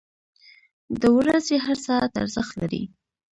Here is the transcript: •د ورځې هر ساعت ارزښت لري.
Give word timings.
•د 1.01 1.03
ورځې 1.17 1.55
هر 1.65 1.77
ساعت 1.85 2.11
ارزښت 2.21 2.53
لري. 2.61 2.83